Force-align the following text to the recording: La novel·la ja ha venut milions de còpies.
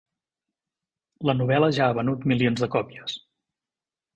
La 1.29 1.35
novel·la 1.41 1.69
ja 1.79 1.91
ha 1.91 1.99
venut 1.99 2.27
milions 2.33 2.65
de 2.65 2.71
còpies. 2.77 3.19